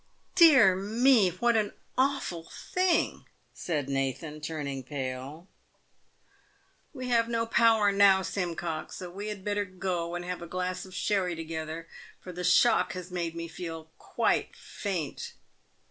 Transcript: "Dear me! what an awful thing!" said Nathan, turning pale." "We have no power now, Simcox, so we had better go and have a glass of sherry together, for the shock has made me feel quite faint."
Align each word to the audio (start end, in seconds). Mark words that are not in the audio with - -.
"Dear 0.33 0.75
me! 0.75 1.29
what 1.29 1.55
an 1.55 1.73
awful 1.95 2.49
thing!" 2.51 3.25
said 3.53 3.87
Nathan, 3.87 4.41
turning 4.41 4.81
pale." 4.83 5.47
"We 6.95 7.09
have 7.09 7.29
no 7.29 7.45
power 7.45 7.91
now, 7.91 8.23
Simcox, 8.23 8.95
so 8.95 9.11
we 9.11 9.27
had 9.27 9.43
better 9.45 9.63
go 9.63 10.15
and 10.15 10.25
have 10.25 10.41
a 10.41 10.47
glass 10.47 10.85
of 10.85 10.95
sherry 10.95 11.35
together, 11.35 11.87
for 12.19 12.31
the 12.31 12.43
shock 12.43 12.93
has 12.93 13.11
made 13.11 13.35
me 13.35 13.47
feel 13.47 13.91
quite 13.99 14.55
faint." 14.55 15.33